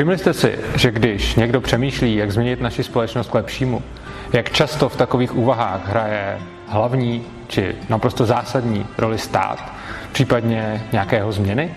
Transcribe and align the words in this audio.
Všimli 0.00 0.18
jste 0.18 0.32
si, 0.32 0.58
že 0.76 0.90
když 0.90 1.34
někdo 1.34 1.60
přemýšlí, 1.60 2.16
jak 2.16 2.32
změnit 2.32 2.60
naši 2.60 2.82
společnost 2.82 3.30
k 3.30 3.34
lepšímu, 3.34 3.82
jak 4.32 4.50
často 4.50 4.88
v 4.88 4.96
takových 4.96 5.36
úvahách 5.36 5.88
hraje 5.88 6.38
hlavní 6.66 7.24
či 7.48 7.74
naprosto 7.88 8.26
zásadní 8.26 8.86
roli 8.98 9.18
stát, 9.18 9.72
případně 10.12 10.86
nějakého 10.92 11.32
změny? 11.32 11.74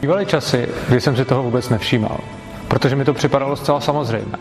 Bývaly 0.00 0.26
časy, 0.26 0.68
kdy 0.88 1.00
jsem 1.00 1.16
si 1.16 1.24
toho 1.24 1.42
vůbec 1.42 1.68
nevšímal, 1.68 2.18
protože 2.68 2.96
mi 2.96 3.04
to 3.04 3.14
připadalo 3.14 3.56
zcela 3.56 3.80
samozřejmé. 3.80 4.38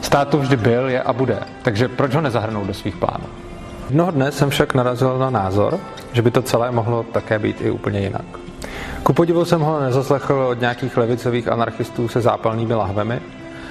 Stát 0.00 0.28
tu 0.28 0.38
vždy 0.38 0.56
byl, 0.56 0.88
je 0.88 1.02
a 1.02 1.12
bude, 1.12 1.38
takže 1.62 1.88
proč 1.88 2.14
ho 2.14 2.20
nezahrnout 2.20 2.66
do 2.66 2.74
svých 2.74 2.96
plánů? 2.96 3.26
Jednoho 3.88 4.10
dne 4.10 4.32
jsem 4.32 4.50
však 4.50 4.74
narazil 4.74 5.18
na 5.18 5.30
názor, 5.30 5.78
že 6.12 6.22
by 6.22 6.30
to 6.30 6.42
celé 6.42 6.70
mohlo 6.70 7.02
také 7.02 7.38
být 7.38 7.60
i 7.60 7.70
úplně 7.70 8.00
jinak. 8.00 8.24
Ku 9.02 9.12
podivu 9.12 9.44
jsem 9.44 9.60
ho 9.60 9.80
nezaslechl 9.80 10.34
od 10.34 10.60
nějakých 10.60 10.96
levicových 10.96 11.48
anarchistů 11.48 12.08
se 12.08 12.20
zápalnými 12.20 12.74
lahvemi, 12.74 13.20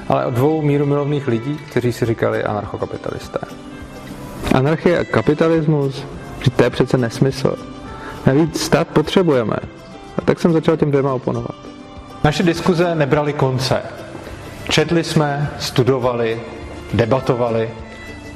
ale 0.10 0.26
od 0.26 0.34
dvou 0.34 0.62
míru 0.62 0.86
milovných 0.86 1.28
lidí, 1.28 1.58
kteří 1.70 1.94
si 1.94 2.06
říkali 2.06 2.44
anarchokapitalisté. 2.44 3.40
Anarchie 4.54 5.00
a 5.00 5.04
kapitalismus, 5.04 6.04
že 6.44 6.52
to 6.52 6.64
je 6.64 6.70
přece 6.70 6.98
nesmysl. 6.98 7.56
Navíc 8.26 8.62
stát 8.62 8.88
potřebujeme. 8.88 9.56
A 10.18 10.22
tak 10.22 10.40
jsem 10.40 10.54
začal 10.54 10.78
těm 10.78 10.92
dvěma 10.92 11.14
oponovat. 11.14 11.56
Naše 12.24 12.44
diskuze 12.44 12.96
nebrali 12.96 13.34
konce. 13.34 13.82
Četli 14.70 15.04
jsme, 15.04 15.50
studovali, 15.60 16.42
debatovali 16.94 17.70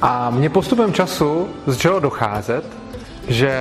a 0.02 0.30
mě 0.30 0.50
postupem 0.50 0.92
času 0.92 1.48
začalo 1.66 2.00
docházet, 2.00 2.64
že 3.28 3.52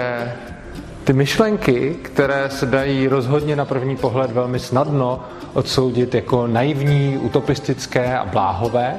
ty 1.03 1.13
myšlenky, 1.13 1.97
které 2.01 2.49
se 2.49 2.65
dají 2.65 3.07
rozhodně 3.07 3.55
na 3.55 3.65
první 3.65 3.95
pohled 3.95 4.31
velmi 4.31 4.59
snadno 4.59 5.23
odsoudit 5.53 6.15
jako 6.15 6.47
naivní, 6.47 7.17
utopistické 7.17 8.17
a 8.17 8.25
bláhové, 8.25 8.95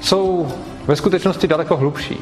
jsou 0.00 0.48
ve 0.86 0.96
skutečnosti 0.96 1.48
daleko 1.48 1.76
hlubší. 1.76 2.20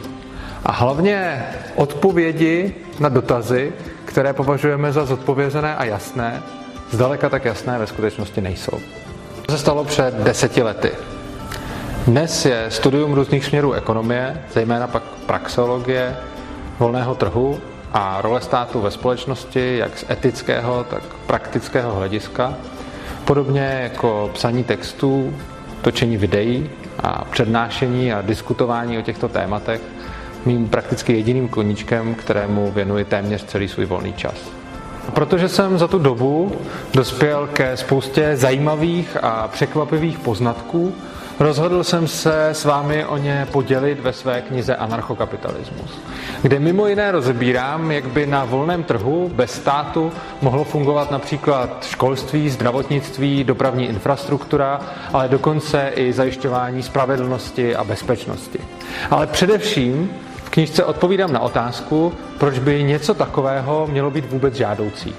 A 0.64 0.72
hlavně 0.72 1.46
odpovědi 1.74 2.74
na 3.00 3.08
dotazy, 3.08 3.72
které 4.04 4.32
považujeme 4.32 4.92
za 4.92 5.04
zodpovězené 5.04 5.76
a 5.76 5.84
jasné, 5.84 6.42
zdaleka 6.90 7.28
tak 7.28 7.44
jasné 7.44 7.78
ve 7.78 7.86
skutečnosti 7.86 8.40
nejsou. 8.40 8.78
To 9.46 9.52
se 9.52 9.58
stalo 9.58 9.84
před 9.84 10.14
deseti 10.14 10.62
lety. 10.62 10.90
Dnes 12.06 12.44
je 12.44 12.66
studium 12.68 13.14
různých 13.14 13.44
směrů 13.44 13.72
ekonomie, 13.72 14.42
zejména 14.52 14.86
pak 14.86 15.02
praxeologie, 15.02 16.16
volného 16.78 17.14
trhu 17.14 17.60
a 17.92 18.22
role 18.22 18.40
státu 18.40 18.80
ve 18.80 18.90
společnosti, 18.90 19.76
jak 19.78 19.98
z 19.98 20.10
etického, 20.10 20.84
tak 20.90 21.02
praktického 21.26 21.94
hlediska, 21.94 22.54
podobně 23.24 23.80
jako 23.82 24.30
psaní 24.34 24.64
textů, 24.64 25.34
točení 25.82 26.16
videí 26.16 26.70
a 27.02 27.24
přednášení 27.24 28.12
a 28.12 28.22
diskutování 28.22 28.98
o 28.98 29.02
těchto 29.02 29.28
tématech, 29.28 29.80
mým 30.46 30.68
prakticky 30.68 31.12
jediným 31.12 31.48
koníčkem, 31.48 32.14
kterému 32.14 32.72
věnuji 32.72 33.04
téměř 33.04 33.44
celý 33.44 33.68
svůj 33.68 33.86
volný 33.86 34.12
čas. 34.12 34.34
Protože 35.14 35.48
jsem 35.48 35.78
za 35.78 35.88
tu 35.88 35.98
dobu 35.98 36.52
dospěl 36.94 37.46
ke 37.46 37.76
spoustě 37.76 38.36
zajímavých 38.36 39.16
a 39.22 39.48
překvapivých 39.48 40.18
poznatků, 40.18 40.94
rozhodl 41.40 41.84
jsem 41.84 42.08
se 42.08 42.48
s 42.48 42.64
vámi 42.64 43.04
o 43.04 43.16
ně 43.16 43.46
podělit 43.52 44.00
ve 44.00 44.12
své 44.12 44.40
knize 44.40 44.76
Anarchokapitalismus, 44.76 46.00
kde 46.42 46.58
mimo 46.58 46.86
jiné 46.86 47.12
rozebírám, 47.12 47.90
jak 47.90 48.04
by 48.04 48.26
na 48.26 48.44
volném 48.44 48.82
trhu 48.82 49.30
bez 49.34 49.50
státu 49.50 50.12
mohlo 50.42 50.64
fungovat 50.64 51.10
například 51.10 51.84
školství, 51.84 52.50
zdravotnictví, 52.50 53.44
dopravní 53.44 53.88
infrastruktura, 53.88 54.80
ale 55.12 55.28
dokonce 55.28 55.92
i 55.94 56.12
zajišťování 56.12 56.82
spravedlnosti 56.82 57.76
a 57.76 57.84
bezpečnosti. 57.84 58.58
Ale 59.10 59.26
především 59.26 60.10
v 60.44 60.50
knižce 60.50 60.84
odpovídám 60.84 61.32
na 61.32 61.40
otázku, 61.40 62.12
proč 62.38 62.58
by 62.58 62.82
něco 62.82 63.14
takového 63.14 63.86
mělo 63.90 64.10
být 64.10 64.30
vůbec 64.30 64.54
žádoucí. 64.54 65.14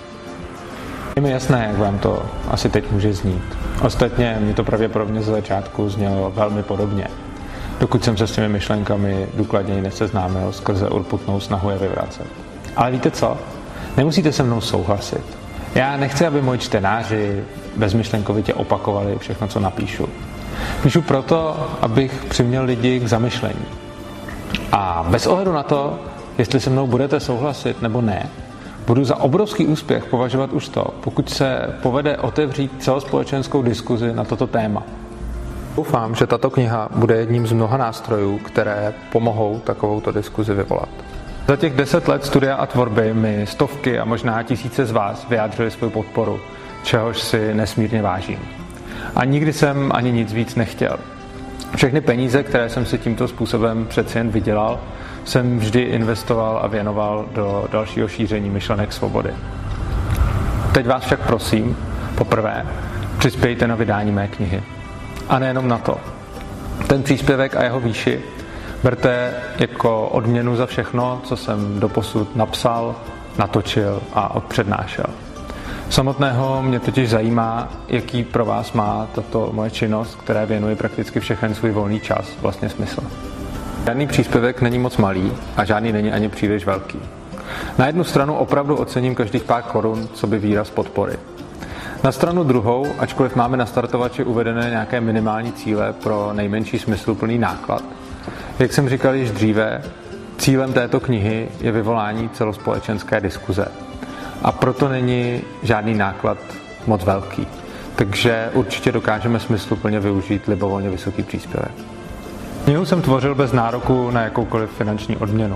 Je 1.15 1.21
mi 1.21 1.31
jasné, 1.31 1.65
jak 1.67 1.77
vám 1.77 1.99
to 1.99 2.25
asi 2.49 2.69
teď 2.69 2.91
může 2.91 3.13
znít. 3.13 3.62
Ostatně 3.83 4.37
mi 4.39 4.53
to 4.53 4.63
pravděpodobně 4.63 5.21
ze 5.21 5.31
začátku 5.31 5.89
znělo 5.89 6.31
velmi 6.35 6.63
podobně, 6.63 7.07
dokud 7.79 8.03
jsem 8.03 8.17
se 8.17 8.27
s 8.27 8.31
těmi 8.31 8.49
myšlenkami 8.49 9.27
důkladněji 9.33 9.81
neseznámil 9.81 10.51
skrze 10.51 10.89
urputnou 10.89 11.39
snahu 11.39 11.69
je 11.69 11.77
vyvracet. 11.77 12.27
Ale 12.75 12.91
víte 12.91 13.11
co? 13.11 13.37
Nemusíte 13.97 14.31
se 14.31 14.43
mnou 14.43 14.61
souhlasit. 14.61 15.23
Já 15.75 15.97
nechci, 15.97 16.25
aby 16.25 16.41
moji 16.41 16.59
čtenáři 16.59 17.43
bezmyšlenkovitě 17.77 18.53
opakovali 18.53 19.17
všechno, 19.19 19.47
co 19.47 19.59
napíšu. 19.59 20.09
Píšu 20.83 21.01
proto, 21.01 21.69
abych 21.81 22.25
přiměl 22.29 22.63
lidi 22.63 22.99
k 22.99 23.07
zamyšlení. 23.07 23.65
A 24.71 25.05
bez 25.09 25.27
ohledu 25.27 25.53
na 25.53 25.63
to, 25.63 25.99
jestli 26.37 26.59
se 26.59 26.69
mnou 26.69 26.87
budete 26.87 27.19
souhlasit 27.19 27.81
nebo 27.81 28.01
ne, 28.01 28.29
budu 28.87 29.05
za 29.05 29.15
obrovský 29.15 29.67
úspěch 29.67 30.05
považovat 30.05 30.53
už 30.53 30.69
to, 30.69 30.85
pokud 31.03 31.29
se 31.29 31.59
povede 31.83 32.17
otevřít 32.17 32.71
celospolečenskou 32.79 33.61
diskuzi 33.61 34.13
na 34.13 34.23
toto 34.23 34.47
téma. 34.47 34.83
Doufám, 35.75 36.15
že 36.15 36.27
tato 36.27 36.49
kniha 36.49 36.89
bude 36.95 37.15
jedním 37.15 37.47
z 37.47 37.51
mnoha 37.51 37.77
nástrojů, 37.77 38.37
které 38.37 38.93
pomohou 39.11 39.59
takovouto 39.59 40.11
diskuzi 40.11 40.53
vyvolat. 40.53 40.89
Za 41.47 41.55
těch 41.55 41.73
deset 41.73 42.07
let 42.07 42.25
studia 42.25 42.55
a 42.55 42.65
tvorby 42.65 43.13
mi 43.13 43.45
stovky 43.47 43.99
a 43.99 44.05
možná 44.05 44.43
tisíce 44.43 44.85
z 44.85 44.91
vás 44.91 45.29
vyjádřili 45.29 45.71
svou 45.71 45.89
podporu, 45.89 46.39
čehož 46.83 47.21
si 47.21 47.53
nesmírně 47.53 48.01
vážím. 48.01 48.39
A 49.15 49.25
nikdy 49.25 49.53
jsem 49.53 49.91
ani 49.95 50.11
nic 50.11 50.33
víc 50.33 50.55
nechtěl. 50.55 50.97
Všechny 51.75 52.01
peníze, 52.01 52.43
které 52.43 52.69
jsem 52.69 52.85
si 52.85 52.97
tímto 52.97 53.27
způsobem 53.27 53.85
přeci 53.85 54.17
jen 54.17 54.29
vydělal, 54.29 54.79
jsem 55.25 55.59
vždy 55.59 55.81
investoval 55.81 56.59
a 56.63 56.67
věnoval 56.67 57.25
do 57.33 57.65
dalšího 57.71 58.07
šíření 58.07 58.49
myšlenek 58.49 58.93
svobody. 58.93 59.33
Teď 60.73 60.87
vás 60.87 61.03
však 61.03 61.19
prosím, 61.19 61.77
poprvé, 62.15 62.65
přispějte 63.17 63.67
na 63.67 63.75
vydání 63.75 64.11
mé 64.11 64.27
knihy. 64.27 64.63
A 65.29 65.39
nejenom 65.39 65.67
na 65.67 65.77
to. 65.77 65.97
Ten 66.87 67.03
příspěvek 67.03 67.55
a 67.55 67.63
jeho 67.63 67.79
výši 67.79 68.21
berte 68.83 69.33
jako 69.59 70.07
odměnu 70.07 70.55
za 70.55 70.65
všechno, 70.65 71.21
co 71.23 71.37
jsem 71.37 71.79
doposud 71.79 72.35
napsal, 72.35 72.95
natočil 73.37 74.01
a 74.13 74.35
odpřednášel. 74.35 75.05
Samotného 75.89 76.61
mě 76.61 76.79
totiž 76.79 77.09
zajímá, 77.09 77.69
jaký 77.87 78.23
pro 78.23 78.45
vás 78.45 78.73
má 78.73 79.07
tato 79.15 79.49
moje 79.53 79.71
činnost, 79.71 80.15
které 80.15 80.45
věnuje 80.45 80.75
prakticky 80.75 81.19
všechen 81.19 81.55
svůj 81.55 81.71
volný 81.71 81.99
čas, 81.99 82.25
vlastně 82.41 82.69
smysl. 82.69 83.01
Žádný 83.85 84.07
příspěvek 84.07 84.61
není 84.61 84.79
moc 84.79 84.97
malý 84.97 85.31
a 85.57 85.65
žádný 85.65 85.91
není 85.91 86.11
ani 86.11 86.29
příliš 86.29 86.65
velký. 86.65 86.99
Na 87.77 87.87
jednu 87.87 88.03
stranu 88.03 88.35
opravdu 88.35 88.75
ocením 88.75 89.15
každých 89.15 89.43
pár 89.43 89.63
korun, 89.63 90.07
co 90.13 90.27
by 90.27 90.39
výraz 90.39 90.69
podpory. 90.69 91.13
Na 92.03 92.11
stranu 92.11 92.43
druhou, 92.43 92.87
ačkoliv 92.99 93.35
máme 93.35 93.57
na 93.57 93.65
startovači 93.65 94.23
uvedené 94.23 94.69
nějaké 94.69 95.01
minimální 95.01 95.51
cíle 95.51 95.93
pro 95.93 96.29
nejmenší 96.33 96.79
smysluplný 96.79 97.37
náklad, 97.37 97.83
jak 98.59 98.73
jsem 98.73 98.89
říkal 98.89 99.13
již 99.15 99.31
dříve, 99.31 99.83
cílem 100.37 100.73
této 100.73 100.99
knihy 100.99 101.49
je 101.61 101.71
vyvolání 101.71 102.29
celospolečenské 102.29 103.21
diskuze. 103.21 103.65
A 104.43 104.51
proto 104.51 104.89
není 104.89 105.41
žádný 105.63 105.93
náklad 105.93 106.37
moc 106.87 107.03
velký. 107.03 107.47
Takže 107.95 108.49
určitě 108.53 108.91
dokážeme 108.91 109.39
smysluplně 109.39 109.99
využít 109.99 110.47
libovolně 110.47 110.89
vysoký 110.89 111.23
příspěvek. 111.23 111.71
Knihu 112.63 112.85
jsem 112.85 113.01
tvořil 113.01 113.35
bez 113.35 113.51
nároku 113.51 114.11
na 114.11 114.21
jakoukoliv 114.21 114.69
finanční 114.71 115.17
odměnu. 115.17 115.55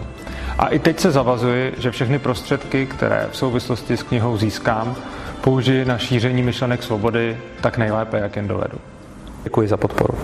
A 0.59 0.67
i 0.67 0.79
teď 0.79 0.99
se 0.99 1.11
zavazuji, 1.11 1.73
že 1.77 1.91
všechny 1.91 2.19
prostředky, 2.19 2.85
které 2.85 3.27
v 3.31 3.37
souvislosti 3.37 3.97
s 3.97 4.03
knihou 4.03 4.37
získám, 4.37 4.95
použiji 5.41 5.85
na 5.85 5.97
šíření 5.97 6.43
myšlenek 6.43 6.83
svobody 6.83 7.37
tak 7.61 7.77
nejlépe, 7.77 8.19
jak 8.19 8.35
jen 8.35 8.47
dovedu. 8.47 8.77
Děkuji 9.43 9.67
za 9.67 9.77
podporu. 9.77 10.17